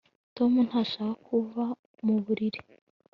[0.35, 1.63] tom ntashaka kuva
[2.05, 2.59] mu buriri